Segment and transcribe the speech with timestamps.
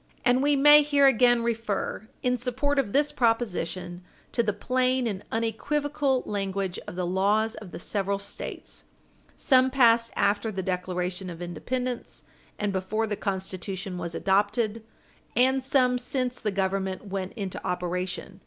[0.25, 5.23] And we may here again refer in support of this proposition to the plain and
[5.31, 8.83] unequivocal language of the laws of the several States,
[9.37, 12.23] some passed after the Declaration of Independence
[12.57, 14.83] and before the Constitution was adopted
[15.35, 18.39] and some since the Government went into operation.